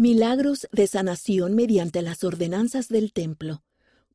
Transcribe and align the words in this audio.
Milagros 0.00 0.68
de 0.70 0.86
sanación 0.86 1.56
mediante 1.56 2.02
las 2.02 2.22
ordenanzas 2.22 2.86
del 2.86 3.12
templo. 3.12 3.64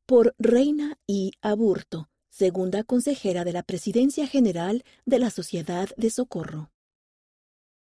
Por 0.06 0.34
Reina 0.40 0.98
I. 1.08 1.34
Aburto, 1.42 2.10
segunda 2.30 2.86
consejera 2.86 3.44
de 3.44 3.52
la 3.52 3.64
Presidencia 3.64 4.26
General 4.26 4.86
de 5.06 5.20
la 5.20 5.30
Sociedad 5.30 5.90
de 5.98 6.10
Socorro. 6.10 6.72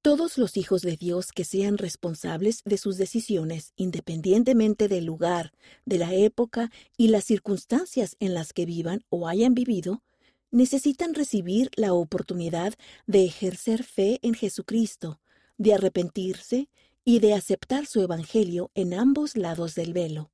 Todos 0.02 0.38
los 0.38 0.58
hijos 0.58 0.82
de 0.82 0.98
Dios 0.98 1.32
que 1.32 1.46
sean 1.46 1.78
responsables 1.78 2.62
de 2.66 2.78
sus 2.78 2.98
decisiones, 2.98 3.72
independientemente 3.78 4.90
del 4.90 5.06
lugar, 5.06 5.54
de 5.86 5.98
la 5.98 6.14
época 6.14 6.70
y 6.98 7.08
las 7.08 7.24
circunstancias 7.24 8.18
en 8.20 8.34
las 8.34 8.52
que 8.52 8.66
vivan 8.66 9.06
o 9.08 9.30
hayan 9.30 9.54
vivido, 9.54 10.04
necesitan 10.52 11.14
recibir 11.14 11.72
la 11.78 11.94
oportunidad 11.94 12.74
de 13.06 13.24
ejercer 13.24 13.86
fe 13.86 14.20
en 14.24 14.34
Jesucristo, 14.34 15.22
de 15.58 15.74
arrepentirse 15.74 16.68
y 17.10 17.20
de 17.20 17.34
aceptar 17.34 17.86
su 17.86 18.02
Evangelio 18.02 18.70
en 18.76 18.94
ambos 18.94 19.38
lados 19.38 19.76
del 19.76 19.94
velo. 19.94 20.30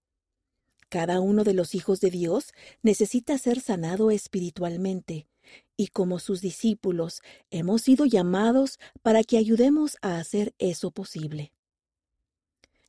Cada 0.90 1.20
uno 1.20 1.44
de 1.44 1.54
los 1.54 1.76
hijos 1.76 2.00
de 2.00 2.10
Dios 2.10 2.52
necesita 2.82 3.38
ser 3.38 3.62
sanado 3.62 4.10
espiritualmente, 4.10 5.28
y 5.78 5.90
como 5.90 6.18
sus 6.18 6.42
discípulos 6.42 7.22
hemos 7.52 7.84
sido 7.84 8.06
llamados 8.06 8.80
para 9.04 9.24
que 9.24 9.38
ayudemos 9.38 9.98
a 10.02 10.18
hacer 10.18 10.56
eso 10.58 10.90
posible. 10.90 11.54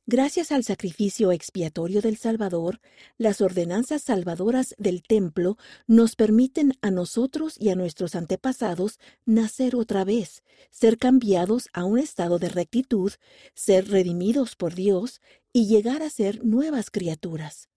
Gracias 0.07 0.51
al 0.51 0.63
sacrificio 0.63 1.31
expiatorio 1.31 1.99
del 1.99 2.17
Salvador, 2.17 2.79
las 3.17 3.41
ordenanzas 3.41 4.03
salvadoras 4.03 4.75
del 4.77 5.01
templo 5.01 5.57
nos 5.87 6.15
permiten 6.15 6.77
a 6.83 6.91
nosotros 6.91 7.55
y 7.59 7.69
a 7.69 7.75
nuestros 7.75 8.13
antepasados 8.13 8.99
nacer 9.25 9.75
otra 9.75 10.03
vez, 10.03 10.43
ser 10.69 10.99
cambiados 10.99 11.69
a 11.73 11.85
un 11.85 11.97
estado 11.97 12.37
de 12.37 12.49
rectitud, 12.49 13.13
ser 13.55 13.89
redimidos 13.89 14.55
por 14.55 14.75
Dios 14.75 15.21
y 15.51 15.65
llegar 15.65 16.03
a 16.03 16.11
ser 16.11 16.45
nuevas 16.45 16.91
criaturas. 16.91 17.69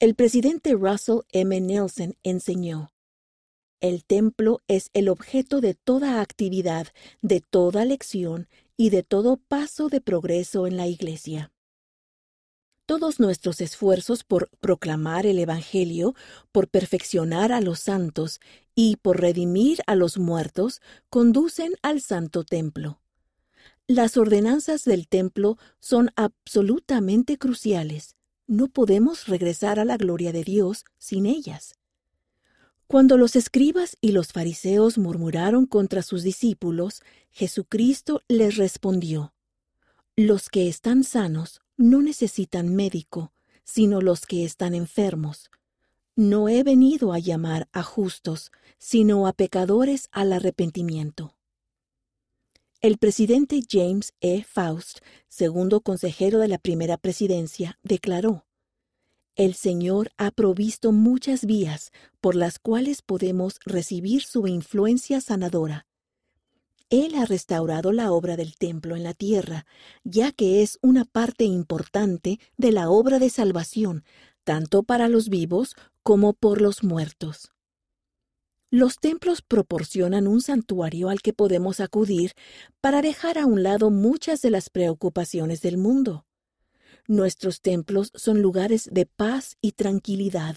El 0.00 0.16
presidente 0.16 0.72
Russell 0.72 1.20
M. 1.30 1.60
Nelson 1.60 2.16
enseñó, 2.24 2.90
el 3.80 4.04
templo 4.04 4.62
es 4.66 4.88
el 4.94 5.10
objeto 5.10 5.60
de 5.60 5.74
toda 5.74 6.22
actividad, 6.22 6.88
de 7.20 7.40
toda 7.40 7.84
lección 7.84 8.48
y 8.76 8.90
de 8.90 9.02
todo 9.02 9.36
paso 9.36 9.88
de 9.88 10.00
progreso 10.00 10.66
en 10.66 10.76
la 10.76 10.86
Iglesia. 10.86 11.52
Todos 12.86 13.18
nuestros 13.18 13.60
esfuerzos 13.62 14.24
por 14.24 14.50
proclamar 14.60 15.24
el 15.24 15.38
Evangelio, 15.38 16.14
por 16.52 16.68
perfeccionar 16.68 17.50
a 17.50 17.62
los 17.62 17.80
santos 17.80 18.40
y 18.74 18.96
por 18.96 19.20
redimir 19.20 19.78
a 19.86 19.94
los 19.94 20.18
muertos 20.18 20.82
conducen 21.08 21.74
al 21.82 22.02
Santo 22.02 22.44
Templo. 22.44 23.00
Las 23.86 24.16
ordenanzas 24.16 24.84
del 24.84 25.08
templo 25.08 25.58
son 25.78 26.10
absolutamente 26.16 27.38
cruciales. 27.38 28.16
No 28.46 28.68
podemos 28.68 29.28
regresar 29.28 29.78
a 29.78 29.84
la 29.84 29.96
gloria 29.96 30.32
de 30.32 30.44
Dios 30.44 30.84
sin 30.98 31.26
ellas. 31.26 31.74
Cuando 32.86 33.16
los 33.16 33.34
escribas 33.34 33.96
y 34.00 34.12
los 34.12 34.32
fariseos 34.32 34.98
murmuraron 34.98 35.66
contra 35.66 36.02
sus 36.02 36.22
discípulos, 36.22 37.02
Jesucristo 37.30 38.22
les 38.28 38.56
respondió, 38.56 39.32
Los 40.16 40.48
que 40.50 40.68
están 40.68 41.02
sanos 41.02 41.60
no 41.76 42.02
necesitan 42.02 42.74
médico, 42.74 43.32
sino 43.64 44.00
los 44.00 44.26
que 44.26 44.44
están 44.44 44.74
enfermos. 44.74 45.50
No 46.14 46.48
he 46.48 46.62
venido 46.62 47.12
a 47.12 47.18
llamar 47.18 47.68
a 47.72 47.82
justos, 47.82 48.52
sino 48.78 49.26
a 49.26 49.32
pecadores 49.32 50.08
al 50.12 50.32
arrepentimiento. 50.32 51.34
El 52.80 52.98
presidente 52.98 53.62
James 53.68 54.12
E. 54.20 54.44
Faust, 54.44 54.98
segundo 55.26 55.80
consejero 55.80 56.38
de 56.38 56.48
la 56.48 56.58
primera 56.58 56.98
presidencia, 56.98 57.78
declaró, 57.82 58.43
el 59.36 59.54
Señor 59.54 60.10
ha 60.16 60.30
provisto 60.30 60.92
muchas 60.92 61.44
vías 61.44 61.90
por 62.20 62.34
las 62.36 62.58
cuales 62.58 63.02
podemos 63.02 63.58
recibir 63.64 64.22
su 64.22 64.46
influencia 64.46 65.20
sanadora. 65.20 65.86
Él 66.90 67.14
ha 67.16 67.24
restaurado 67.24 67.92
la 67.92 68.12
obra 68.12 68.36
del 68.36 68.56
templo 68.56 68.94
en 68.94 69.02
la 69.02 69.14
tierra, 69.14 69.66
ya 70.04 70.30
que 70.30 70.62
es 70.62 70.78
una 70.82 71.04
parte 71.04 71.44
importante 71.44 72.38
de 72.56 72.72
la 72.72 72.90
obra 72.90 73.18
de 73.18 73.30
salvación, 73.30 74.04
tanto 74.44 74.82
para 74.82 75.08
los 75.08 75.28
vivos 75.28 75.74
como 76.02 76.34
por 76.34 76.60
los 76.60 76.84
muertos. 76.84 77.50
Los 78.70 78.98
templos 78.98 79.40
proporcionan 79.40 80.26
un 80.26 80.40
santuario 80.40 81.08
al 81.08 81.22
que 81.22 81.32
podemos 81.32 81.80
acudir 81.80 82.32
para 82.80 83.02
dejar 83.02 83.38
a 83.38 83.46
un 83.46 83.62
lado 83.62 83.90
muchas 83.90 84.40
de 84.42 84.50
las 84.50 84.68
preocupaciones 84.68 85.62
del 85.62 85.78
mundo. 85.78 86.26
Nuestros 87.06 87.60
templos 87.60 88.10
son 88.14 88.40
lugares 88.40 88.88
de 88.90 89.04
paz 89.04 89.58
y 89.60 89.72
tranquilidad. 89.72 90.56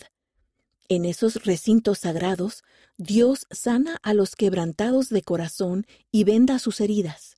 En 0.88 1.04
esos 1.04 1.44
recintos 1.44 2.00
sagrados, 2.00 2.64
Dios 2.98 3.48
sana 3.52 3.98
a 4.02 4.14
los 4.14 4.38
quebrantados 4.38 5.10
de 5.10 5.22
corazón 5.24 5.86
y 6.10 6.24
venda 6.24 6.60
sus 6.60 6.80
heridas. 6.80 7.36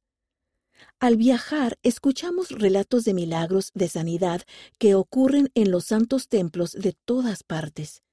Al 1.00 1.18
viajar, 1.18 1.80
escuchamos 1.82 2.50
relatos 2.50 3.04
de 3.04 3.16
milagros 3.16 3.72
de 3.74 3.90
sanidad 3.90 4.44
que 4.78 4.94
ocurren 4.94 5.50
en 5.56 5.72
los 5.72 5.86
santos 5.86 6.28
templos 6.28 6.74
de 6.74 6.94
todas 6.94 7.42
partes. 7.44 8.04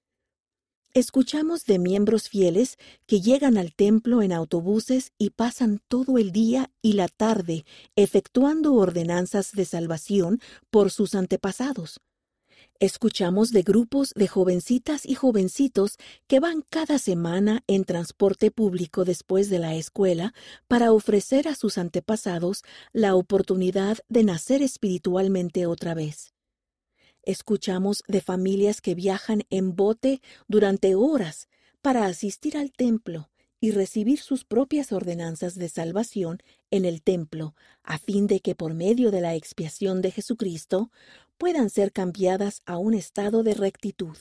Escuchamos 0.96 1.66
de 1.66 1.78
miembros 1.78 2.30
fieles 2.30 2.78
que 3.06 3.20
llegan 3.20 3.58
al 3.58 3.74
templo 3.74 4.22
en 4.22 4.32
autobuses 4.32 5.12
y 5.18 5.28
pasan 5.28 5.82
todo 5.88 6.16
el 6.16 6.32
día 6.32 6.70
y 6.80 6.94
la 6.94 7.08
tarde 7.08 7.66
efectuando 7.96 8.72
ordenanzas 8.72 9.52
de 9.52 9.66
salvación 9.66 10.40
por 10.70 10.90
sus 10.90 11.14
antepasados. 11.14 12.00
Escuchamos 12.80 13.50
de 13.50 13.60
grupos 13.60 14.14
de 14.16 14.26
jovencitas 14.26 15.04
y 15.04 15.16
jovencitos 15.16 15.98
que 16.26 16.40
van 16.40 16.64
cada 16.70 16.98
semana 16.98 17.62
en 17.66 17.84
transporte 17.84 18.50
público 18.50 19.04
después 19.04 19.50
de 19.50 19.58
la 19.58 19.74
escuela 19.74 20.32
para 20.66 20.92
ofrecer 20.92 21.46
a 21.46 21.54
sus 21.54 21.76
antepasados 21.76 22.62
la 22.94 23.16
oportunidad 23.16 23.98
de 24.08 24.24
nacer 24.24 24.62
espiritualmente 24.62 25.66
otra 25.66 25.92
vez. 25.92 26.35
Escuchamos 27.26 28.04
de 28.06 28.20
familias 28.20 28.80
que 28.80 28.94
viajan 28.94 29.42
en 29.50 29.74
bote 29.74 30.22
durante 30.46 30.94
horas 30.94 31.48
para 31.82 32.06
asistir 32.06 32.56
al 32.56 32.70
templo 32.70 33.30
y 33.58 33.72
recibir 33.72 34.20
sus 34.20 34.44
propias 34.44 34.92
ordenanzas 34.92 35.56
de 35.56 35.68
salvación 35.68 36.38
en 36.70 36.84
el 36.84 37.02
templo, 37.02 37.56
a 37.82 37.98
fin 37.98 38.28
de 38.28 38.38
que 38.38 38.54
por 38.54 38.74
medio 38.74 39.10
de 39.10 39.20
la 39.20 39.34
expiación 39.34 40.02
de 40.02 40.12
Jesucristo 40.12 40.92
puedan 41.36 41.68
ser 41.68 41.90
cambiadas 41.90 42.62
a 42.64 42.78
un 42.78 42.94
estado 42.94 43.42
de 43.42 43.54
rectitud. 43.54 44.16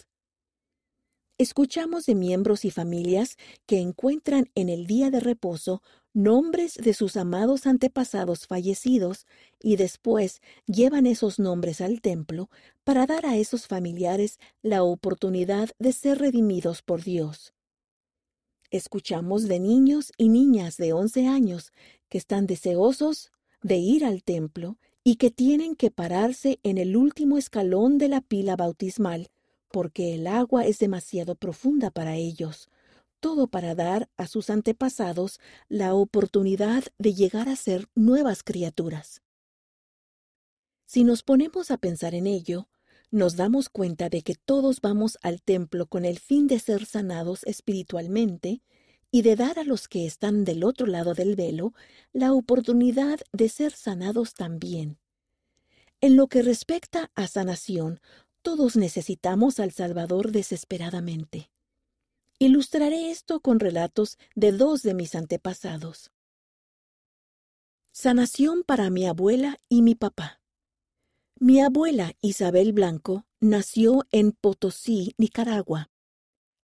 Escuchamos 1.37 2.07
de 2.07 2.16
miembros 2.16 2.66
y 2.66 2.72
familias 2.72 3.37
que 3.67 3.81
encuentran 3.81 4.49
en 4.55 4.67
el 4.67 4.87
día 4.87 5.11
de 5.11 5.19
reposo 5.19 5.83
nombres 6.15 6.75
de 6.75 6.93
sus 6.93 7.17
amados 7.17 7.67
antepasados 7.67 8.47
fallecidos 8.47 9.27
y 9.61 9.75
después 9.75 10.41
llevan 10.65 11.05
esos 11.05 11.37
nombres 11.39 11.81
al 11.81 12.01
templo 12.01 12.49
para 12.83 13.05
dar 13.05 13.25
a 13.25 13.37
esos 13.37 13.67
familiares 13.67 14.39
la 14.61 14.81
oportunidad 14.81 15.69
de 15.77 15.91
ser 15.91 16.19
redimidos 16.19 16.81
por 16.81 17.03
Dios. 17.03 17.53
Escuchamos 18.71 19.43
de 19.43 19.59
niños 19.59 20.11
y 20.17 20.29
niñas 20.29 20.77
de 20.77 20.93
once 20.93 21.27
años 21.27 21.73
que 22.09 22.17
están 22.17 22.47
deseosos 22.47 23.31
de 23.61 23.77
ir 23.77 24.05
al 24.05 24.23
templo 24.23 24.77
y 25.03 25.17
que 25.17 25.29
tienen 25.29 25.75
que 25.75 25.91
pararse 25.91 26.59
en 26.63 26.77
el 26.77 26.97
último 26.97 27.37
escalón 27.37 27.97
de 27.97 28.09
la 28.09 28.21
pila 28.21 28.55
bautismal 28.55 29.29
porque 29.75 30.15
el 30.15 30.27
agua 30.27 30.65
es 30.65 30.79
demasiado 30.79 31.35
profunda 31.35 31.91
para 31.91 32.15
ellos, 32.15 32.69
todo 33.19 33.47
para 33.47 33.75
dar 33.75 34.09
a 34.17 34.27
sus 34.27 34.49
antepasados 34.49 35.39
la 35.67 35.93
oportunidad 35.93 36.83
de 36.97 37.13
llegar 37.13 37.49
a 37.49 37.55
ser 37.55 37.89
nuevas 37.95 38.43
criaturas. 38.43 39.21
Si 40.85 41.03
nos 41.03 41.23
ponemos 41.23 41.72
a 41.72 41.78
pensar 41.78 42.13
en 42.13 42.28
ello, 42.28 42.69
nos 43.11 43.35
damos 43.35 43.69
cuenta 43.69 44.09
de 44.09 44.22
que 44.22 44.35
todos 44.35 44.81
vamos 44.81 45.17
al 45.22 45.41
templo 45.41 45.87
con 45.87 46.05
el 46.05 46.19
fin 46.19 46.47
de 46.47 46.59
ser 46.59 46.85
sanados 46.85 47.43
espiritualmente 47.45 48.61
y 49.11 49.22
de 49.22 49.35
dar 49.35 49.59
a 49.59 49.63
los 49.63 49.87
que 49.87 50.05
están 50.05 50.43
del 50.43 50.63
otro 50.63 50.87
lado 50.87 51.13
del 51.13 51.35
velo 51.35 51.73
la 52.11 52.34
oportunidad 52.34 53.19
de 53.31 53.49
ser 53.49 53.72
sanados 53.72 54.34
también. 54.34 54.99
En 56.01 56.17
lo 56.17 56.28
que 56.28 56.41
respecta 56.41 57.11
a 57.16 57.28
sanación, 57.28 57.99
todos 58.41 58.75
necesitamos 58.75 59.59
al 59.59 59.72
Salvador 59.72 60.31
desesperadamente. 60.31 61.49
Ilustraré 62.37 63.11
esto 63.11 63.40
con 63.40 63.61
relatos 63.61 64.17
de 64.35 64.52
dos 64.52 64.82
de 64.82 64.93
mis 64.93 65.16
antepasados. 65.16 66.11
Sanación 67.93 68.64
para 68.64 68.90
mi 68.90 69.08
abuela 69.08 69.58
y 69.70 69.82
mi 69.82 69.96
papá. 69.96 70.41
Mi 71.40 71.61
abuela 71.61 72.14
Isabel 72.20 72.73
Blanco 72.73 73.26
nació 73.40 74.05
en 74.11 74.34
Potosí, 74.34 75.14
Nicaragua. 75.17 75.90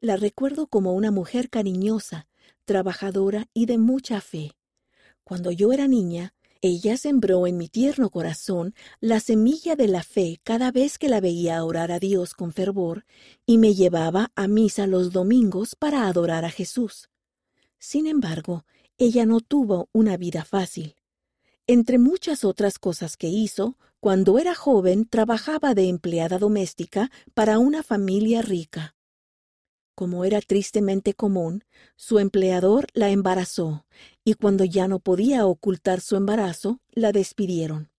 La 0.01 0.17
recuerdo 0.17 0.67
como 0.67 0.93
una 0.95 1.13
mujer 1.13 1.51
cariñosa, 1.51 2.27
trabajadora 2.65 3.47
y 3.55 3.67
de 3.67 3.79
mucha 3.79 4.21
fe. 4.21 4.57
Cuando 5.23 5.53
yo 5.53 5.73
era 5.73 5.87
niña, 5.87 6.35
Ella 6.63 6.99
sembró 6.99 7.47
en 7.47 7.57
mi 7.57 7.69
tierno 7.69 8.11
corazón 8.11 8.75
la 9.01 9.21
semilla 9.21 9.77
de 9.77 9.89
la 9.89 10.03
fe 10.03 10.41
cada 10.45 10.71
vez 10.71 10.99
que 10.99 11.09
la 11.09 11.21
veía 11.21 11.65
orar 11.65 11.91
a 11.91 11.99
Dios 11.99 12.35
con 12.35 12.53
fervor 12.53 13.07
y 13.47 13.57
me 13.57 13.75
llevaba 13.75 14.31
a 14.35 14.47
misa 14.47 14.87
los 14.87 15.11
domingos 15.11 15.75
para 15.75 16.07
adorar 16.07 16.45
a 16.45 16.51
Jesús. 16.51 17.09
Sin 17.79 18.07
embargo, 18.07 18.67
ella 18.99 19.25
no 19.25 19.41
tuvo 19.41 19.89
una 19.93 20.19
vida 20.19 20.45
fácil. 20.45 20.97
Entre 21.67 21.99
muchas 21.99 22.45
otras 22.45 22.79
cosas 22.79 23.17
que 23.17 23.29
hizo, 23.29 23.79
cuando 23.99 24.39
era 24.39 24.55
joven 24.55 25.07
trabajaba 25.09 25.75
de 25.75 25.89
empleada 25.89 26.39
doméstica 26.39 27.11
para 27.33 27.59
una 27.59 27.83
familia 27.83 28.43
rica. 28.43 28.95
Como 30.01 30.25
era 30.25 30.41
tristemente 30.41 31.13
común, 31.13 31.63
su 31.95 32.21
empleador 32.21 32.87
la 32.95 33.11
embarazó 33.11 33.85
y 34.25 34.33
cuando 34.33 34.65
ya 34.65 34.89
no 34.89 34.99
podía 34.99 35.45
ocultar 35.45 36.01
su 36.01 36.17
embarazo, 36.17 36.81
la 36.91 37.13
despidieron. 37.13 37.91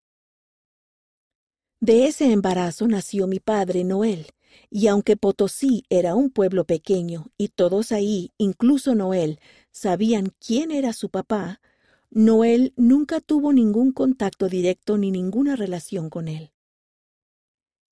De 1.80 2.08
ese 2.08 2.32
embarazo 2.32 2.88
nació 2.88 3.28
mi 3.28 3.40
padre 3.40 3.84
Noel, 3.84 4.32
y 4.72 4.88
aunque 4.88 5.16
Potosí 5.16 5.84
era 5.90 6.16
un 6.16 6.32
pueblo 6.32 6.66
pequeño 6.66 7.28
y 7.38 7.50
todos 7.50 7.92
ahí, 7.92 8.32
incluso 8.40 8.96
Noel, 8.96 9.40
sabían 9.70 10.34
quién 10.40 10.72
era 10.72 10.94
su 10.94 11.10
papá, 11.10 11.62
Noel 12.10 12.74
nunca 12.78 13.22
tuvo 13.22 13.54
ningún 13.54 13.92
contacto 13.92 14.50
directo 14.50 14.98
ni 14.98 15.12
ninguna 15.12 15.56
relación 15.56 16.10
con 16.10 16.30
él. 16.30 16.52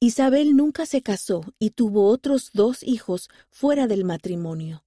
Isabel 0.01 0.55
nunca 0.55 0.85
se 0.85 1.01
casó 1.01 1.41
y 1.59 1.71
tuvo 1.71 2.05
otros 2.05 2.51
dos 2.53 2.83
hijos 2.83 3.29
fuera 3.49 3.85
del 3.85 4.05
matrimonio. 4.05 4.85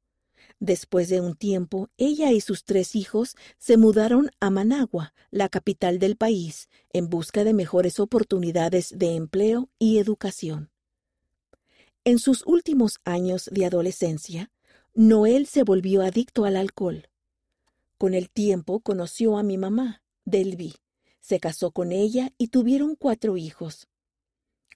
Después 0.58 1.10
de 1.10 1.20
un 1.20 1.36
tiempo, 1.36 1.90
ella 1.98 2.32
y 2.32 2.40
sus 2.40 2.64
tres 2.64 2.96
hijos 2.96 3.36
se 3.58 3.76
mudaron 3.76 4.30
a 4.40 4.48
Managua, 4.48 5.12
la 5.30 5.50
capital 5.50 5.98
del 5.98 6.16
país, 6.16 6.70
en 6.94 7.10
busca 7.10 7.44
de 7.44 7.52
mejores 7.52 8.00
oportunidades 8.00 8.96
de 8.96 9.14
empleo 9.16 9.68
y 9.78 9.98
educación. 9.98 10.70
En 12.04 12.18
sus 12.18 12.42
últimos 12.46 12.98
años 13.04 13.50
de 13.52 13.66
adolescencia, 13.66 14.50
Noel 14.94 15.46
se 15.46 15.62
volvió 15.62 16.00
adicto 16.00 16.46
al 16.46 16.56
alcohol. 16.56 17.10
Con 17.98 18.14
el 18.14 18.30
tiempo 18.30 18.80
conoció 18.80 19.36
a 19.36 19.42
mi 19.42 19.58
mamá, 19.58 20.02
Delvi, 20.24 20.74
se 21.20 21.38
casó 21.38 21.70
con 21.70 21.92
ella 21.92 22.32
y 22.38 22.48
tuvieron 22.48 22.96
cuatro 22.96 23.36
hijos. 23.36 23.88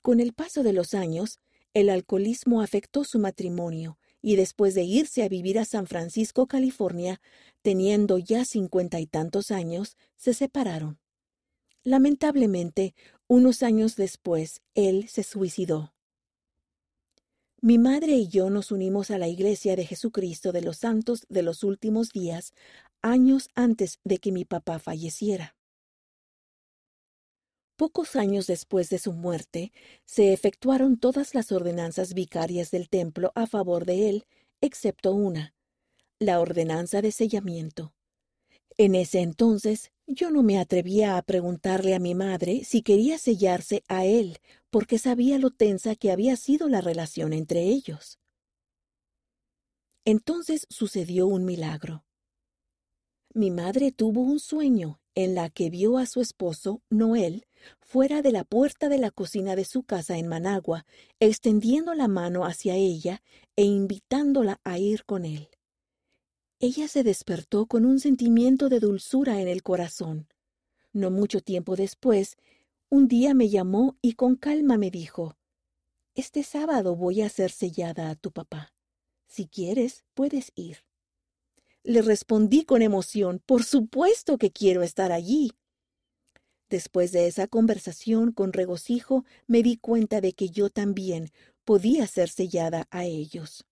Con 0.06 0.20
el 0.20 0.34
paso 0.34 0.62
de 0.62 0.72
los 0.72 0.94
años, 0.94 1.40
el 1.74 1.90
alcoholismo 1.90 2.62
afectó 2.62 3.02
su 3.02 3.18
matrimonio 3.18 3.98
y 4.22 4.36
después 4.36 4.76
de 4.76 4.84
irse 4.84 5.24
a 5.24 5.28
vivir 5.28 5.58
a 5.58 5.64
San 5.64 5.88
Francisco, 5.88 6.46
California, 6.46 7.20
teniendo 7.60 8.16
ya 8.18 8.44
cincuenta 8.44 9.00
y 9.00 9.08
tantos 9.08 9.50
años, 9.50 9.96
se 10.14 10.32
separaron. 10.32 11.00
Lamentablemente, 11.82 12.94
unos 13.26 13.64
años 13.64 13.96
después, 13.96 14.62
él 14.76 15.08
se 15.08 15.24
suicidó. 15.24 15.92
Mi 17.60 17.76
madre 17.76 18.12
y 18.12 18.28
yo 18.28 18.48
nos 18.48 18.70
unimos 18.70 19.10
a 19.10 19.18
la 19.18 19.26
Iglesia 19.26 19.74
de 19.74 19.86
Jesucristo 19.86 20.52
de 20.52 20.62
los 20.62 20.76
Santos 20.76 21.26
de 21.28 21.42
los 21.42 21.64
Últimos 21.64 22.10
Días 22.10 22.52
años 23.02 23.48
antes 23.56 23.98
de 24.04 24.18
que 24.18 24.30
mi 24.30 24.44
papá 24.44 24.78
falleciera. 24.78 25.55
Pocos 27.76 28.16
años 28.16 28.46
después 28.46 28.88
de 28.88 28.98
su 28.98 29.12
muerte, 29.12 29.72
se 30.06 30.32
efectuaron 30.32 30.98
todas 30.98 31.34
las 31.34 31.52
ordenanzas 31.52 32.14
vicarias 32.14 32.70
del 32.70 32.88
templo 32.88 33.32
a 33.34 33.46
favor 33.46 33.84
de 33.84 34.08
él, 34.08 34.26
excepto 34.62 35.12
una, 35.12 35.54
la 36.18 36.40
ordenanza 36.40 37.02
de 37.02 37.12
sellamiento. 37.12 37.92
En 38.78 38.94
ese 38.94 39.20
entonces 39.20 39.92
yo 40.06 40.30
no 40.30 40.42
me 40.42 40.58
atrevía 40.58 41.16
a 41.16 41.22
preguntarle 41.22 41.94
a 41.94 41.98
mi 41.98 42.14
madre 42.14 42.64
si 42.64 42.82
quería 42.82 43.18
sellarse 43.18 43.82
a 43.88 44.04
él, 44.04 44.38
porque 44.70 44.98
sabía 44.98 45.38
lo 45.38 45.50
tensa 45.50 45.96
que 45.96 46.10
había 46.10 46.36
sido 46.36 46.68
la 46.68 46.80
relación 46.80 47.32
entre 47.32 47.62
ellos. 47.62 48.18
Entonces 50.04 50.66
sucedió 50.70 51.26
un 51.26 51.44
milagro. 51.44 52.04
Mi 53.34 53.50
madre 53.50 53.92
tuvo 53.92 54.22
un 54.22 54.38
sueño 54.38 55.00
en 55.14 55.34
la 55.34 55.50
que 55.50 55.68
vio 55.70 55.98
a 55.98 56.06
su 56.06 56.20
esposo, 56.20 56.82
Noel, 56.90 57.46
fuera 57.80 58.22
de 58.22 58.32
la 58.32 58.44
puerta 58.44 58.88
de 58.88 58.98
la 58.98 59.10
cocina 59.10 59.56
de 59.56 59.64
su 59.64 59.82
casa 59.82 60.18
en 60.18 60.26
Managua, 60.26 60.86
extendiendo 61.20 61.94
la 61.94 62.08
mano 62.08 62.44
hacia 62.44 62.74
ella 62.74 63.22
e 63.56 63.64
invitándola 63.64 64.60
a 64.64 64.78
ir 64.78 65.04
con 65.04 65.24
él. 65.24 65.48
Ella 66.58 66.88
se 66.88 67.02
despertó 67.02 67.66
con 67.66 67.84
un 67.84 68.00
sentimiento 68.00 68.68
de 68.68 68.80
dulzura 68.80 69.40
en 69.40 69.48
el 69.48 69.62
corazón. 69.62 70.26
No 70.92 71.10
mucho 71.10 71.40
tiempo 71.40 71.76
después, 71.76 72.38
un 72.88 73.08
día 73.08 73.34
me 73.34 73.48
llamó 73.50 73.96
y 74.00 74.14
con 74.14 74.36
calma 74.36 74.78
me 74.78 74.90
dijo 74.90 75.36
Este 76.14 76.42
sábado 76.42 76.96
voy 76.96 77.20
a 77.20 77.28
ser 77.28 77.50
sellada 77.50 78.08
a 78.08 78.14
tu 78.14 78.32
papá. 78.32 78.72
Si 79.26 79.48
quieres, 79.48 80.04
puedes 80.14 80.52
ir. 80.54 80.78
Le 81.82 82.00
respondí 82.00 82.64
con 82.64 82.80
emoción 82.80 83.42
Por 83.44 83.62
supuesto 83.62 84.38
que 84.38 84.50
quiero 84.50 84.82
estar 84.82 85.12
allí. 85.12 85.52
Después 86.68 87.12
de 87.12 87.26
esa 87.26 87.46
conversación 87.46 88.32
con 88.32 88.52
regocijo, 88.52 89.24
me 89.46 89.62
di 89.62 89.76
cuenta 89.76 90.20
de 90.20 90.32
que 90.32 90.50
yo 90.50 90.70
también 90.70 91.30
podía 91.64 92.06
ser 92.06 92.28
sellada 92.28 92.86
a 92.90 93.04
ellos. 93.04 93.64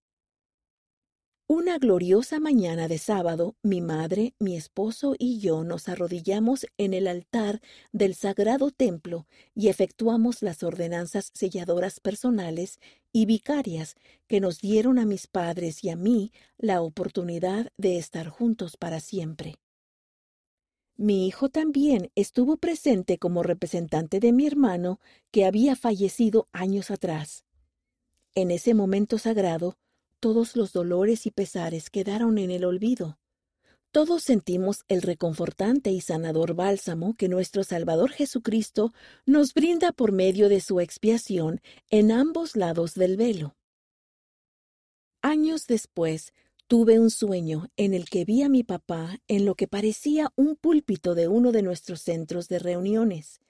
Una 1.47 1.77
gloriosa 1.77 2.41
mañana 2.41 2.89
de 2.89 2.97
sábado, 2.97 3.55
mi 3.63 3.83
madre, 3.83 4.35
mi 4.39 4.57
esposo 4.57 5.15
y 5.19 5.41
yo 5.41 5.63
nos 5.63 5.91
arrodillamos 5.91 6.67
en 6.79 6.95
el 6.95 7.07
altar 7.07 7.61
del 7.93 8.15
sagrado 8.15 8.71
templo 8.71 9.27
y 9.55 9.69
efectuamos 9.69 10.41
las 10.41 10.63
ordenanzas 10.63 11.31
selladoras 11.35 12.01
personales 12.01 12.79
y 13.13 13.27
vicarias 13.27 13.95
que 14.27 14.41
nos 14.41 14.61
dieron 14.61 14.99
a 14.99 15.05
mis 15.05 15.27
padres 15.27 15.85
y 15.85 15.91
a 15.91 15.97
mí 15.97 16.33
la 16.57 16.81
oportunidad 16.81 17.69
de 17.77 17.99
estar 17.99 18.29
juntos 18.29 18.79
para 18.79 19.01
siempre. 19.01 19.57
Mi 20.97 21.27
hijo 21.27 21.49
también 21.49 22.11
estuvo 22.15 22.57
presente 22.57 23.19
como 23.19 23.43
representante 23.43 24.21
de 24.21 24.33
mi 24.33 24.47
hermano 24.47 25.01
que 25.33 25.45
había 25.45 25.75
fallecido 25.75 26.49
años 26.53 26.91
atrás. 26.91 27.45
En 28.35 28.51
ese 28.51 28.75
momento 28.75 29.19
sagrado, 29.19 29.77
todos 30.21 30.57
los 30.57 30.73
dolores 30.73 31.27
y 31.27 31.31
pesares 31.31 31.91
quedaron 31.91 32.39
en 32.39 32.51
el 32.51 32.65
olvido. 32.65 33.19
Todos 33.91 34.23
sentimos 34.23 34.85
el 34.89 35.03
reconfortante 35.03 35.91
y 35.91 36.01
sanador 36.01 36.55
bálsamo 36.55 37.15
que 37.15 37.29
nuestro 37.29 37.63
Salvador 37.63 38.11
Jesucristo 38.11 38.93
nos 39.27 39.53
brinda 39.53 39.93
por 39.93 40.13
medio 40.13 40.49
de 40.49 40.61
su 40.61 40.81
expiación 40.81 41.61
en 41.91 42.11
ambos 42.11 42.57
lados 42.57 42.95
del 42.95 43.17
velo. 43.17 43.57
Años 45.23 45.67
después, 45.67 46.33
Tuve 46.67 46.99
un 46.99 47.11
sueño 47.11 47.69
en 47.77 47.93
el 47.93 48.09
que 48.09 48.25
vi 48.25 48.43
a 48.43 48.49
mi 48.49 48.65
papá 48.65 49.21
en 49.29 49.45
lo 49.45 49.55
que 49.55 49.69
parecía 49.69 50.33
un 50.35 50.57
púlpito 50.57 51.15
de 51.15 51.29
uno 51.29 51.53
de 51.53 51.61
nuestros 51.61 52.01
centros 52.01 52.49
de 52.49 52.59
reuniones. 52.59 53.43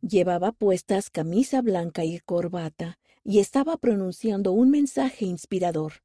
Llevaba 0.00 0.50
puestas 0.50 1.08
camisa 1.08 1.62
blanca 1.62 2.04
y 2.04 2.18
corbata 2.18 2.98
y 3.22 3.38
estaba 3.38 3.76
pronunciando 3.76 4.50
un 4.50 4.70
mensaje 4.70 5.26
inspirador. 5.26 6.02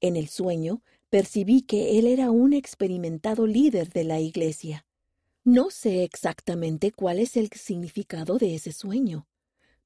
En 0.00 0.16
el 0.16 0.26
sueño 0.26 0.82
percibí 1.10 1.62
que 1.62 1.96
él 1.96 2.08
era 2.08 2.32
un 2.32 2.54
experimentado 2.54 3.46
líder 3.46 3.90
de 3.90 4.02
la 4.02 4.18
Iglesia. 4.18 4.84
No 5.44 5.70
sé 5.70 6.02
exactamente 6.02 6.90
cuál 6.90 7.20
es 7.20 7.36
el 7.36 7.50
significado 7.50 8.38
de 8.38 8.56
ese 8.56 8.72
sueño, 8.72 9.28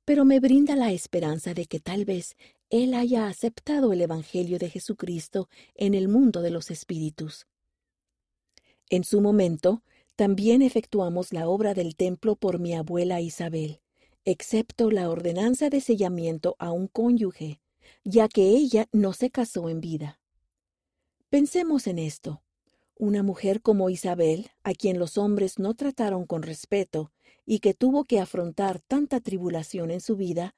pero 0.06 0.24
me 0.24 0.40
brinda 0.40 0.74
la 0.74 0.90
esperanza 0.90 1.52
de 1.52 1.66
que 1.66 1.80
tal 1.80 2.06
vez 2.06 2.34
él 2.70 2.94
haya 2.94 3.26
aceptado 3.26 3.92
el 3.92 4.02
Evangelio 4.02 4.58
de 4.58 4.68
Jesucristo 4.68 5.48
en 5.74 5.94
el 5.94 6.08
mundo 6.08 6.42
de 6.42 6.50
los 6.50 6.70
espíritus. 6.70 7.46
En 8.90 9.04
su 9.04 9.20
momento, 9.20 9.82
también 10.16 10.62
efectuamos 10.62 11.32
la 11.32 11.48
obra 11.48 11.74
del 11.74 11.96
templo 11.96 12.36
por 12.36 12.58
mi 12.58 12.74
abuela 12.74 13.20
Isabel, 13.20 13.80
excepto 14.24 14.90
la 14.90 15.08
ordenanza 15.08 15.70
de 15.70 15.80
sellamiento 15.80 16.56
a 16.58 16.72
un 16.72 16.88
cónyuge, 16.88 17.60
ya 18.04 18.28
que 18.28 18.48
ella 18.48 18.88
no 18.92 19.12
se 19.12 19.30
casó 19.30 19.68
en 19.68 19.80
vida. 19.80 20.20
Pensemos 21.30 21.86
en 21.86 21.98
esto. 21.98 22.42
Una 22.96 23.22
mujer 23.22 23.62
como 23.62 23.90
Isabel, 23.90 24.50
a 24.64 24.72
quien 24.74 24.98
los 24.98 25.18
hombres 25.18 25.58
no 25.58 25.74
trataron 25.74 26.26
con 26.26 26.42
respeto 26.42 27.12
y 27.46 27.60
que 27.60 27.72
tuvo 27.72 28.04
que 28.04 28.18
afrontar 28.18 28.80
tanta 28.80 29.20
tribulación 29.20 29.90
en 29.90 30.00
su 30.00 30.16
vida, 30.16 30.54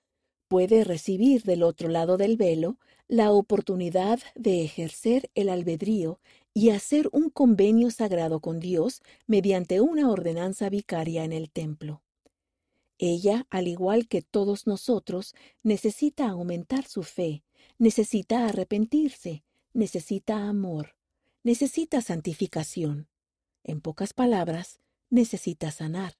puede 0.51 0.83
recibir 0.83 1.45
del 1.45 1.63
otro 1.63 1.89
lado 1.89 2.17
del 2.17 2.37
velo 2.37 2.77
la 3.07 3.31
oportunidad 3.31 4.19
de 4.35 4.65
ejercer 4.65 5.31
el 5.37 5.49
albedrío 5.49 6.19
y 6.53 6.71
hacer 6.71 7.09
un 7.13 7.31
convenio 7.31 7.93
sagrado 7.93 8.41
con 8.41 8.59
Dios 8.59 9.01
mediante 9.29 9.81
una 9.81 10.11
ordenanza 10.11 10.69
vicaria 10.69 11.23
en 11.23 11.33
el 11.33 11.53
templo. 11.53 12.03
Ella, 12.99 13.47
al 13.49 13.69
igual 13.69 14.09
que 14.09 14.23
todos 14.23 14.67
nosotros, 14.67 15.37
necesita 15.63 16.29
aumentar 16.29 16.85
su 16.85 17.05
fe, 17.05 17.45
necesita 17.79 18.45
arrepentirse, 18.47 19.45
necesita 19.73 20.49
amor, 20.49 20.97
necesita 21.45 22.03
santificación. 22.03 23.07
En 23.63 23.81
pocas 23.81 24.15
palabras, 24.15 24.81
necesita 25.11 25.71
sanar. 25.71 26.15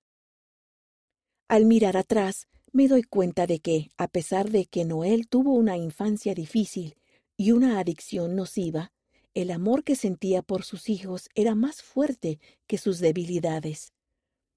Al 1.49 1.65
mirar 1.65 1.97
atrás, 1.97 2.47
me 2.73 2.89
doy 2.89 3.03
cuenta 3.03 3.47
de 3.47 3.59
que, 3.59 3.91
a 3.97 4.09
pesar 4.09 4.51
de 4.51 4.67
que 4.67 4.85
Noel 4.85 5.29
tuvo 5.29 5.55
una 5.55 5.77
infancia 5.77 6.35
difícil 6.35 6.97
y 7.37 7.53
una 7.53 7.79
adicción 7.79 8.37
nociva, 8.37 8.93
el 9.35 9.51
amor 9.51 9.85
que 9.85 9.97
sentía 9.97 10.43
por 10.43 10.65
sus 10.65 10.89
hijos 10.89 11.29
era 11.35 11.55
más 11.55 11.83
fuerte 11.83 12.41
que 12.67 12.79
sus 12.79 12.99
debilidades. 12.99 13.93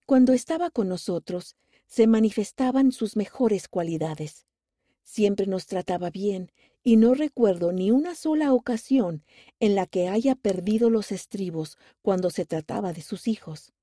Cuando 0.05 0.34
estaba 0.34 0.70
con 0.70 0.89
nosotros, 0.89 1.55
se 1.88 2.08
manifestaban 2.08 2.91
sus 2.91 3.15
mejores 3.15 3.67
cualidades. 3.67 4.46
Siempre 5.03 5.48
nos 5.48 5.67
trataba 5.67 6.10
bien 6.10 6.51
y 6.84 6.98
no 6.98 7.13
recuerdo 7.13 7.72
ni 7.72 7.91
una 7.91 8.15
sola 8.15 8.53
ocasión 8.53 9.24
en 9.60 9.75
la 9.75 9.86
que 9.86 10.08
haya 10.08 10.36
perdido 10.36 10.89
los 10.89 11.12
estribos 11.12 11.77
cuando 12.01 12.29
se 12.29 12.46
trataba 12.46 12.93
de 12.93 13.01
sus 13.01 13.27
hijos. 13.27 13.74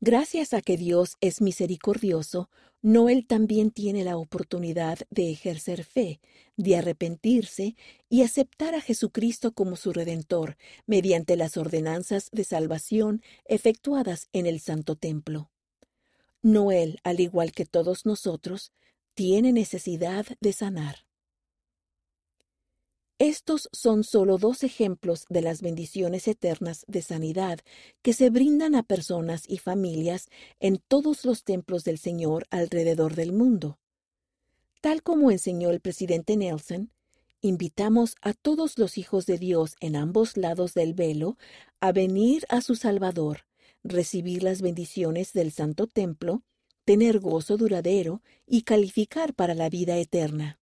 Gracias 0.00 0.54
a 0.54 0.62
que 0.62 0.76
Dios 0.76 1.16
es 1.20 1.40
misericordioso, 1.40 2.48
Noel 2.82 3.26
también 3.26 3.72
tiene 3.72 4.04
la 4.04 4.16
oportunidad 4.16 5.00
de 5.10 5.32
ejercer 5.32 5.82
fe, 5.82 6.20
de 6.56 6.76
arrepentirse 6.76 7.74
y 8.08 8.22
aceptar 8.22 8.76
a 8.76 8.80
Jesucristo 8.80 9.52
como 9.52 9.74
su 9.74 9.92
Redentor 9.92 10.56
mediante 10.86 11.36
las 11.36 11.56
ordenanzas 11.56 12.28
de 12.30 12.44
salvación 12.44 13.22
efectuadas 13.44 14.28
en 14.32 14.46
el 14.46 14.60
Santo 14.60 14.94
Templo. 14.94 15.50
Noel, 16.42 17.00
al 17.02 17.18
igual 17.18 17.50
que 17.50 17.66
todos 17.66 18.06
nosotros, 18.06 18.70
tiene 19.14 19.52
necesidad 19.52 20.26
de 20.40 20.52
sanar. 20.52 21.07
Estos 23.18 23.68
son 23.72 24.04
solo 24.04 24.38
dos 24.38 24.62
ejemplos 24.62 25.24
de 25.28 25.42
las 25.42 25.60
bendiciones 25.60 26.28
eternas 26.28 26.84
de 26.86 27.02
sanidad 27.02 27.58
que 28.00 28.12
se 28.12 28.30
brindan 28.30 28.76
a 28.76 28.84
personas 28.84 29.42
y 29.48 29.58
familias 29.58 30.28
en 30.60 30.78
todos 30.86 31.24
los 31.24 31.42
templos 31.42 31.82
del 31.82 31.98
Señor 31.98 32.46
alrededor 32.50 33.16
del 33.16 33.32
mundo. 33.32 33.80
Tal 34.80 35.02
como 35.02 35.32
enseñó 35.32 35.70
el 35.70 35.80
presidente 35.80 36.36
Nelson, 36.36 36.92
invitamos 37.40 38.14
a 38.22 38.34
todos 38.34 38.78
los 38.78 38.96
hijos 38.98 39.26
de 39.26 39.38
Dios 39.38 39.74
en 39.80 39.96
ambos 39.96 40.36
lados 40.36 40.74
del 40.74 40.94
velo 40.94 41.36
a 41.80 41.90
venir 41.90 42.44
a 42.48 42.60
su 42.60 42.76
Salvador, 42.76 43.46
recibir 43.82 44.44
las 44.44 44.62
bendiciones 44.62 45.32
del 45.32 45.50
Santo 45.50 45.88
Templo, 45.88 46.44
tener 46.84 47.18
gozo 47.18 47.56
duradero 47.56 48.22
y 48.46 48.62
calificar 48.62 49.34
para 49.34 49.54
la 49.54 49.68
vida 49.68 49.96
eterna. 49.98 50.60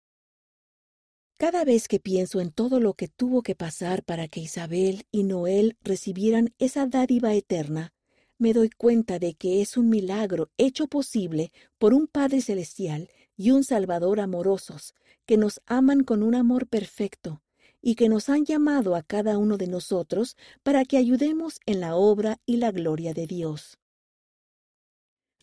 Cada 1.39 1.65
vez 1.65 1.87
que 1.87 2.01
pienso 2.01 2.41
en 2.41 2.51
todo 2.51 2.81
lo 2.81 2.95
que 2.95 3.07
tuvo 3.07 3.43
que 3.43 3.55
pasar 3.55 4.03
para 4.03 4.27
que 4.27 4.41
Isabel 4.41 5.07
y 5.13 5.23
Noel 5.23 5.77
recibieran 5.83 6.53
esa 6.59 6.87
dádiva 6.87 7.33
eterna, 7.33 7.93
me 8.39 8.53
doy 8.53 8.71
cuenta 8.71 9.21
de 9.21 9.35
que 9.35 9.61
es 9.63 9.77
un 9.77 9.89
milagro 9.89 10.51
hecho 10.59 10.89
posible 10.89 11.53
por 11.79 11.95
un 11.95 12.09
Padre 12.09 12.41
Celestial 12.41 13.09
y 13.37 13.53
un 13.53 13.63
Salvador 13.63 14.19
amorosos, 14.19 14.97
que 15.27 15.37
nos 15.37 15.61
aman 15.67 16.03
con 16.03 16.25
un 16.25 16.35
amor 16.35 16.67
perfecto, 16.67 17.41
y 17.81 17.95
que 17.95 18.09
nos 18.09 18.29
han 18.29 18.45
llamado 18.45 18.97
a 18.97 19.05
cada 19.05 19.39
uno 19.39 19.59
de 19.59 19.69
nosotros 19.69 20.37
para 20.65 20.85
que 20.85 20.97
ayudemos 20.97 21.61
en 21.67 21.79
la 21.79 21.95
obra 21.95 22.41
y 22.47 22.57
la 22.57 22.73
gloria 22.73 23.15
de 23.15 23.29
Dios. 23.29 23.79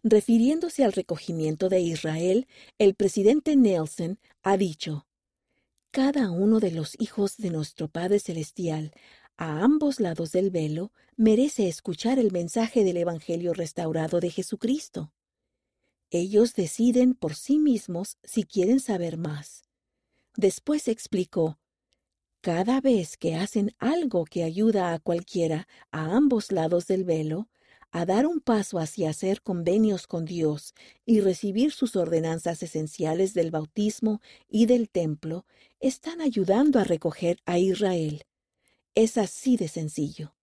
Refiriéndose 0.04 0.84
al 0.84 0.92
recogimiento 0.92 1.70
de 1.70 1.80
Israel, 1.80 2.48
el 2.80 2.96
presidente 2.96 3.56
Nelson 3.56 4.20
ha 4.44 4.58
dicho, 4.58 5.05
cada 5.96 6.30
uno 6.30 6.60
de 6.60 6.72
los 6.72 6.98
hijos 7.00 7.38
de 7.38 7.52
nuestro 7.52 7.88
Padre 7.88 8.20
Celestial, 8.20 8.92
a 9.38 9.62
ambos 9.62 10.02
lados 10.02 10.34
del 10.34 10.52
velo, 10.52 10.92
merece 11.16 11.70
escuchar 11.70 12.20
el 12.20 12.34
mensaje 12.34 12.84
del 12.84 12.98
Evangelio 12.98 13.54
restaurado 13.54 14.20
de 14.20 14.30
Jesucristo. 14.30 15.14
Ellos 16.10 16.54
deciden 16.54 17.14
por 17.14 17.34
sí 17.34 17.60
mismos 17.60 18.18
si 18.26 18.44
quieren 18.44 18.82
saber 18.82 19.18
más. 19.18 19.64
Después 20.36 20.90
explicó, 20.90 21.60
cada 22.42 22.82
vez 22.82 23.16
que 23.16 23.36
hacen 23.36 23.74
algo 23.80 24.26
que 24.26 24.44
ayuda 24.44 24.92
a 24.92 25.00
cualquiera 25.00 25.66
a 25.92 26.14
ambos 26.14 26.52
lados 26.52 26.88
del 26.88 27.06
velo, 27.06 27.48
a 27.98 28.06
dar 28.06 28.28
un 28.28 28.42
paso 28.42 28.78
hacia 28.78 29.10
hacer 29.10 29.42
convenios 29.42 30.06
con 30.06 30.26
Dios 30.26 30.74
y 31.06 31.22
recibir 31.22 31.72
sus 31.72 31.96
ordenanzas 31.96 32.62
esenciales 32.62 33.34
del 33.34 33.52
bautismo 33.52 34.20
y 34.50 34.66
del 34.66 34.90
templo, 34.90 35.46
están 35.80 36.20
ayudando 36.20 36.78
a 36.78 36.84
recoger 36.84 37.40
a 37.46 37.58
Israel. 37.58 38.24
Es 38.96 39.18
así 39.18 39.56
de 39.56 39.70
sencillo. 39.70 40.36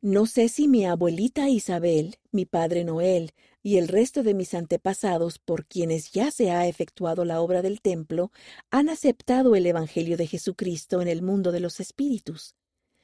No 0.00 0.26
sé 0.26 0.48
si 0.48 0.66
mi 0.66 0.84
abuelita 0.84 1.48
Isabel, 1.48 2.16
mi 2.32 2.44
padre 2.44 2.82
Noel 2.82 3.30
y 3.62 3.76
el 3.76 3.86
resto 3.86 4.24
de 4.24 4.34
mis 4.34 4.52
antepasados 4.54 5.38
por 5.38 5.64
quienes 5.64 6.10
ya 6.10 6.32
se 6.32 6.50
ha 6.50 6.66
efectuado 6.66 7.24
la 7.24 7.40
obra 7.40 7.62
del 7.62 7.80
templo 7.80 8.32
han 8.72 8.88
aceptado 8.88 9.54
el 9.54 9.64
Evangelio 9.64 10.16
de 10.16 10.26
Jesucristo 10.26 11.02
en 11.02 11.06
el 11.06 11.22
mundo 11.22 11.52
de 11.52 11.60
los 11.60 11.78
espíritus. 11.78 12.56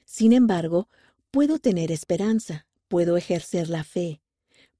Sin 0.04 0.32
embargo, 0.32 0.88
puedo 1.30 1.60
tener 1.60 1.92
esperanza, 1.92 2.66
puedo 2.88 3.16
ejercer 3.16 3.68
la 3.68 3.84
fe, 3.84 4.20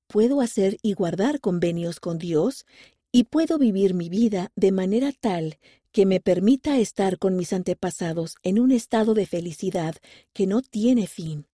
puedo 0.07 0.41
hacer 0.41 0.79
y 0.83 0.95
guardar 0.95 1.41
convenios 1.41 2.01
con 2.01 2.19
Dios 2.19 2.65
y 3.13 3.25
puedo 3.25 3.59
vivir 3.59 3.95
mi 3.95 4.09
vida 4.09 4.53
de 4.57 4.73
manera 4.73 5.13
tal 5.13 5.59
que 5.93 6.05
me 6.05 6.21
permita 6.21 6.79
estar 6.79 7.19
con 7.19 7.37
mis 7.37 7.53
antepasados 7.53 8.35
en 8.43 8.59
un 8.59 8.71
estado 8.71 9.15
de 9.15 9.27
felicidad 9.27 9.95
que 10.35 10.47
no 10.47 10.61
tiene 10.61 11.07
fin. 11.07 11.47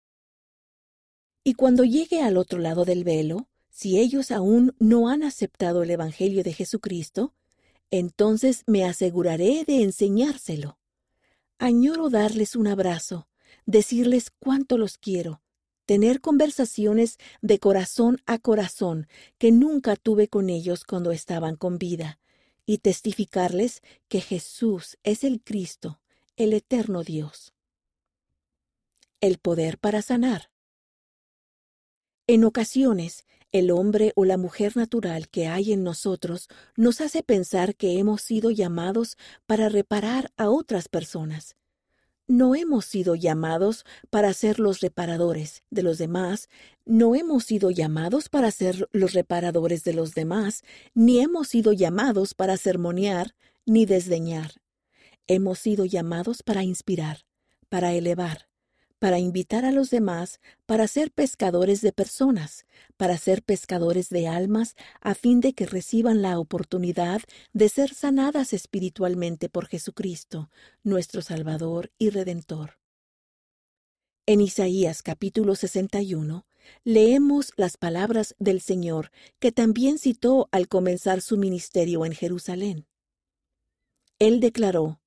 Y 1.45 1.55
cuando 1.55 1.85
llegue 1.85 2.23
al 2.23 2.37
otro 2.37 2.59
lado 2.59 2.85
del 2.85 3.05
velo, 3.05 3.49
si 3.69 3.99
ellos 3.99 4.31
aún 4.31 4.75
no 4.79 5.09
han 5.09 5.23
aceptado 5.23 5.83
el 5.83 5.91
Evangelio 5.91 6.43
de 6.43 6.53
Jesucristo, 6.53 7.35
entonces 7.91 8.63
me 8.67 8.85
aseguraré 8.85 9.65
de 9.67 9.83
enseñárselo. 9.83 10.79
Añoro 11.59 12.09
darles 12.09 12.57
un 12.57 12.67
abrazo, 12.67 13.29
decirles 13.67 14.31
cuánto 14.31 14.79
los 14.79 14.97
quiero, 14.97 15.43
tener 15.91 16.21
conversaciones 16.21 17.19
de 17.43 17.59
corazón 17.59 18.23
a 18.25 18.39
corazón 18.39 19.09
que 19.39 19.51
nunca 19.51 19.97
tuve 19.97 20.29
con 20.29 20.49
ellos 20.49 20.85
cuando 20.85 21.11
estaban 21.11 21.57
con 21.57 21.79
vida, 21.79 22.21
y 22.65 22.79
testificarles 22.79 23.83
que 24.07 24.21
Jesús 24.21 24.99
es 25.03 25.25
el 25.25 25.43
Cristo, 25.43 26.01
el 26.37 26.53
eterno 26.53 27.03
Dios. 27.03 27.55
El 29.21 29.39
poder 29.39 29.79
para 29.79 30.01
sanar. 30.01 30.53
En 32.29 32.45
ocasiones, 32.45 33.27
el 33.51 33.73
hombre 33.73 34.13
o 34.15 34.25
la 34.25 34.37
mujer 34.37 34.77
natural 34.77 35.29
que 35.29 35.49
hay 35.49 35.73
en 35.73 35.83
nosotros 35.83 36.47
nos 36.77 37.01
hace 37.01 37.25
pensar 37.25 37.75
que 37.75 37.99
hemos 37.99 38.23
sido 38.23 38.53
llamados 38.53 39.17
para 39.45 39.69
reparar 39.69 40.31
a 40.37 40.51
otras 40.51 40.89
personas, 40.89 41.57
no 42.31 42.55
hemos 42.55 42.85
sido 42.85 43.17
llamados 43.17 43.85
para 44.09 44.33
ser 44.35 44.61
los 44.61 44.79
reparadores 44.79 45.65
de 45.71 45.83
los 45.83 45.99
demás, 45.99 46.49
no 46.87 47.17
hemos 47.17 47.43
sido 47.43 47.73
llamados 47.73 48.29
para 48.29 48.53
ser 48.53 48.89
los 48.93 49.15
reparadores 49.15 49.83
de 49.83 49.95
los 49.95 50.15
demás, 50.15 50.63
ni 50.95 51.21
hemos 51.21 51.49
sido 51.49 51.73
llamados 51.73 52.35
para 52.35 52.57
sermonear 52.57 53.35
ni 53.67 53.85
desdeñar. 53.85 54.53
Hemos 55.27 55.59
sido 55.59 55.85
llamados 55.85 56.45
para 56.45 56.63
inspirar, 56.63 57.27
para 57.69 57.95
elevar, 57.95 58.50
para 59.01 59.19
invitar 59.19 59.65
a 59.65 59.73
los 59.73 59.91
demás, 59.91 60.41
para 60.67 60.87
ser 60.87 61.11
pescadores 61.11 61.81
de 61.81 61.91
personas, 61.91 62.67
para 62.99 63.17
ser 63.17 63.43
pescadores 63.43 64.11
de 64.11 64.29
almas, 64.29 64.77
a 65.01 65.15
fin 65.15 65.41
de 65.41 65.55
que 65.55 65.65
reciban 65.67 66.21
la 66.21 66.39
oportunidad 66.39 67.23
de 67.55 67.71
ser 67.71 67.95
sanadas 67.95 68.53
espiritualmente 68.53 69.49
por 69.49 69.67
Jesucristo, 69.67 70.51
nuestro 70.85 71.23
Salvador 71.23 71.91
y 71.99 72.11
Redentor. 72.11 72.79
En 74.27 74.43
Isaías 74.43 75.03
capítulo 75.03 75.57
61 75.57 76.47
leemos 76.85 77.53
las 77.57 77.79
palabras 77.79 78.37
del 78.39 78.61
Señor 78.61 79.11
que 79.39 79.51
también 79.51 79.99
citó 79.99 80.51
al 80.53 80.69
comenzar 80.69 81.23
su 81.23 81.39
ministerio 81.39 82.05
en 82.05 82.13
Jerusalén. 82.13 82.87
Él 84.19 84.41
declaró, 84.41 85.01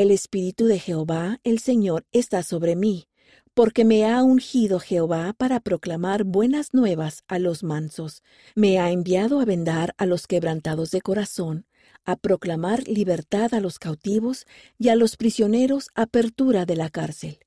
el 0.00 0.10
Espíritu 0.10 0.64
de 0.64 0.78
Jehová, 0.78 1.40
el 1.44 1.58
Señor, 1.58 2.06
está 2.10 2.42
sobre 2.42 2.74
mí, 2.74 3.08
porque 3.52 3.84
me 3.84 4.06
ha 4.06 4.22
ungido 4.22 4.80
Jehová 4.80 5.34
para 5.36 5.60
proclamar 5.60 6.24
buenas 6.24 6.72
nuevas 6.72 7.22
a 7.28 7.38
los 7.38 7.62
mansos, 7.62 8.22
me 8.54 8.78
ha 8.78 8.90
enviado 8.90 9.40
a 9.40 9.44
vendar 9.44 9.94
a 9.98 10.06
los 10.06 10.26
quebrantados 10.26 10.90
de 10.90 11.02
corazón, 11.02 11.66
a 12.06 12.16
proclamar 12.16 12.88
libertad 12.88 13.52
a 13.52 13.60
los 13.60 13.78
cautivos 13.78 14.46
y 14.78 14.88
a 14.88 14.96
los 14.96 15.18
prisioneros 15.18 15.90
apertura 15.94 16.64
de 16.64 16.76
la 16.76 16.88
cárcel, 16.88 17.40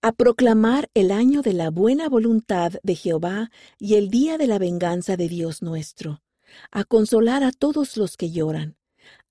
a 0.00 0.12
proclamar 0.12 0.88
el 0.94 1.10
año 1.10 1.42
de 1.42 1.52
la 1.52 1.68
buena 1.68 2.08
voluntad 2.08 2.72
de 2.82 2.94
Jehová 2.94 3.50
y 3.78 3.96
el 3.96 4.08
día 4.08 4.38
de 4.38 4.46
la 4.46 4.58
venganza 4.58 5.18
de 5.18 5.28
Dios 5.28 5.60
nuestro, 5.60 6.22
a 6.70 6.84
consolar 6.84 7.44
a 7.44 7.52
todos 7.52 7.98
los 7.98 8.16
que 8.16 8.30
lloran, 8.30 8.78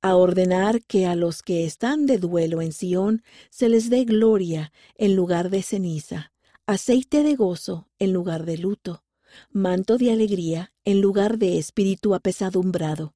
a 0.01 0.15
ordenar 0.15 0.83
que 0.83 1.05
a 1.05 1.15
los 1.15 1.41
que 1.41 1.65
están 1.65 2.05
de 2.05 2.17
duelo 2.17 2.61
en 2.61 2.71
Sión 2.71 3.23
se 3.49 3.69
les 3.69 3.89
dé 3.89 4.05
gloria 4.05 4.71
en 4.95 5.15
lugar 5.15 5.49
de 5.49 5.63
ceniza, 5.63 6.31
aceite 6.65 7.23
de 7.23 7.35
gozo 7.35 7.87
en 7.99 8.13
lugar 8.13 8.45
de 8.45 8.57
luto, 8.57 9.03
manto 9.51 9.97
de 9.97 10.11
alegría 10.11 10.71
en 10.85 11.01
lugar 11.01 11.37
de 11.37 11.57
espíritu 11.57 12.13
apesadumbrado. 12.13 13.13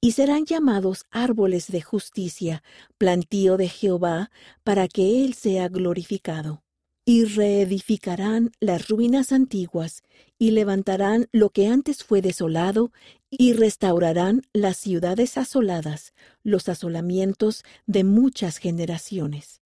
Y 0.00 0.12
serán 0.12 0.44
llamados 0.44 1.06
árboles 1.10 1.68
de 1.68 1.80
justicia, 1.80 2.62
plantío 2.98 3.56
de 3.56 3.68
Jehová, 3.68 4.30
para 4.62 4.86
que 4.86 5.24
Él 5.24 5.32
sea 5.32 5.68
glorificado. 5.68 6.62
Y 7.06 7.24
reedificarán 7.24 8.52
las 8.60 8.88
ruinas 8.88 9.32
antiguas, 9.32 10.02
y 10.38 10.50
levantarán 10.50 11.28
lo 11.32 11.50
que 11.50 11.68
antes 11.68 12.04
fue 12.04 12.20
desolado, 12.20 12.92
y 13.38 13.52
restaurarán 13.52 14.42
las 14.52 14.76
ciudades 14.76 15.36
asoladas, 15.38 16.12
los 16.42 16.68
asolamientos 16.68 17.64
de 17.86 18.04
muchas 18.04 18.58
generaciones. 18.58 19.60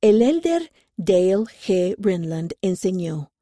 El 0.00 0.22
elder 0.22 0.72
Dale 0.96 1.44
G. 1.44 1.94
Brinland 1.98 2.54
enseñó, 2.62 3.32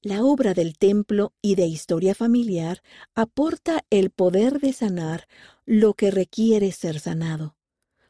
la 0.00 0.24
obra 0.24 0.54
del 0.54 0.78
templo 0.78 1.32
y 1.42 1.54
de 1.56 1.66
historia 1.66 2.14
familiar 2.14 2.82
aporta 3.14 3.84
el 3.90 4.10
poder 4.10 4.60
de 4.60 4.72
sanar 4.72 5.26
lo 5.66 5.94
que 5.94 6.10
requiere 6.10 6.70
ser 6.72 7.00
sanado. 7.00 7.56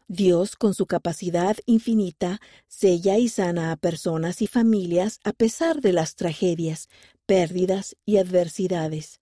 Dios, 0.06 0.56
con 0.56 0.75
su 0.75 0.87
capacidad 0.87 1.56
infinita, 1.66 2.40
sella 2.66 3.18
y 3.18 3.28
sana 3.28 3.72
a 3.72 3.76
personas 3.76 4.42
y 4.42 4.46
familias 4.46 5.20
a 5.22 5.32
pesar 5.32 5.80
de 5.80 5.92
las 5.92 6.14
tragedias, 6.14 6.88
pérdidas 7.26 7.96
y 8.06 8.16
adversidades. 8.16 9.20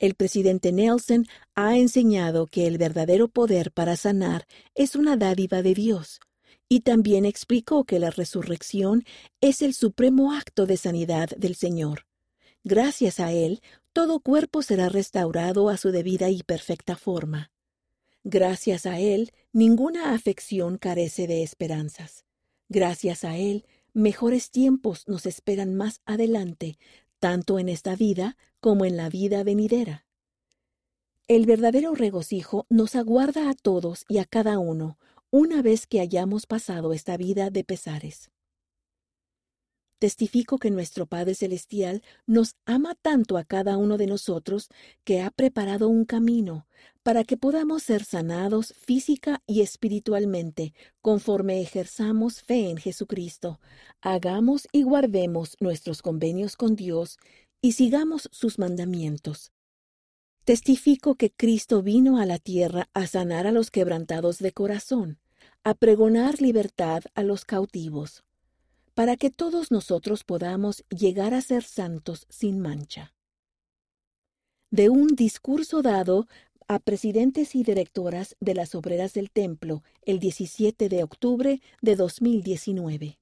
El 0.00 0.14
presidente 0.14 0.72
Nelson 0.72 1.26
ha 1.54 1.76
enseñado 1.76 2.46
que 2.46 2.66
el 2.66 2.78
verdadero 2.78 3.28
poder 3.28 3.70
para 3.70 3.96
sanar 3.96 4.46
es 4.74 4.96
una 4.96 5.18
dádiva 5.18 5.60
de 5.60 5.74
Dios, 5.74 6.20
y 6.70 6.80
también 6.80 7.26
explicó 7.26 7.84
que 7.84 7.98
la 7.98 8.10
resurrección 8.10 9.04
es 9.42 9.60
el 9.60 9.74
supremo 9.74 10.32
acto 10.32 10.64
de 10.64 10.78
sanidad 10.78 11.28
del 11.36 11.54
Señor. 11.54 12.06
Gracias 12.64 13.20
a 13.20 13.32
él, 13.32 13.60
todo 13.92 14.20
cuerpo 14.20 14.62
será 14.62 14.88
restaurado 14.88 15.68
a 15.68 15.76
su 15.76 15.90
debida 15.90 16.30
y 16.30 16.42
perfecta 16.44 16.96
forma. 16.96 17.50
Gracias 18.24 18.86
a 18.86 18.98
él, 18.98 19.32
ninguna 19.52 20.14
afección 20.14 20.78
carece 20.78 21.26
de 21.26 21.42
esperanzas. 21.42 22.24
Gracias 22.70 23.24
a 23.24 23.36
él, 23.36 23.66
mejores 23.92 24.50
tiempos 24.50 25.06
nos 25.08 25.26
esperan 25.26 25.74
más 25.74 26.00
adelante, 26.06 26.78
tanto 27.18 27.58
en 27.58 27.68
esta 27.68 27.96
vida 27.96 28.38
como 28.60 28.84
en 28.84 28.96
la 28.96 29.08
vida 29.08 29.42
venidera. 29.42 30.06
El 31.28 31.46
verdadero 31.46 31.94
regocijo 31.94 32.66
nos 32.68 32.94
aguarda 32.94 33.50
a 33.50 33.54
todos 33.54 34.04
y 34.08 34.18
a 34.18 34.24
cada 34.24 34.58
uno, 34.58 34.98
una 35.30 35.62
vez 35.62 35.86
que 35.86 36.00
hayamos 36.00 36.46
pasado 36.46 36.92
esta 36.92 37.16
vida 37.16 37.50
de 37.50 37.64
pesares. 37.64 38.30
Testifico 40.00 40.58
que 40.58 40.70
nuestro 40.70 41.04
Padre 41.04 41.34
Celestial 41.34 42.02
nos 42.26 42.56
ama 42.64 42.94
tanto 42.94 43.36
a 43.36 43.44
cada 43.44 43.76
uno 43.76 43.98
de 43.98 44.06
nosotros 44.06 44.70
que 45.04 45.20
ha 45.20 45.30
preparado 45.30 45.90
un 45.90 46.06
camino 46.06 46.66
para 47.02 47.22
que 47.22 47.36
podamos 47.36 47.82
ser 47.82 48.04
sanados 48.04 48.72
física 48.72 49.42
y 49.46 49.60
espiritualmente 49.60 50.72
conforme 51.02 51.60
ejerzamos 51.60 52.42
fe 52.42 52.70
en 52.70 52.78
Jesucristo, 52.78 53.60
hagamos 54.00 54.68
y 54.72 54.84
guardemos 54.84 55.56
nuestros 55.60 56.00
convenios 56.00 56.56
con 56.56 56.76
Dios 56.76 57.18
y 57.62 57.72
sigamos 57.72 58.28
sus 58.32 58.58
mandamientos. 58.58 59.52
Testifico 60.44 61.14
que 61.14 61.30
Cristo 61.30 61.82
vino 61.82 62.18
a 62.18 62.26
la 62.26 62.38
tierra 62.38 62.88
a 62.94 63.06
sanar 63.06 63.46
a 63.46 63.52
los 63.52 63.70
quebrantados 63.70 64.38
de 64.38 64.52
corazón, 64.52 65.18
a 65.62 65.74
pregonar 65.74 66.40
libertad 66.40 67.02
a 67.14 67.22
los 67.22 67.44
cautivos, 67.44 68.24
para 68.94 69.16
que 69.16 69.30
todos 69.30 69.70
nosotros 69.70 70.24
podamos 70.24 70.84
llegar 70.88 71.34
a 71.34 71.42
ser 71.42 71.62
santos 71.62 72.26
sin 72.30 72.58
mancha. 72.58 73.14
De 74.70 74.88
un 74.88 75.08
discurso 75.08 75.82
dado 75.82 76.26
a 76.68 76.78
presidentes 76.78 77.54
y 77.54 77.62
directoras 77.62 78.36
de 78.40 78.54
las 78.54 78.74
obreras 78.74 79.12
del 79.12 79.30
templo 79.30 79.82
el 80.02 80.20
17 80.20 80.88
de 80.88 81.02
octubre 81.02 81.60
de 81.82 81.96
2019. 81.96 83.19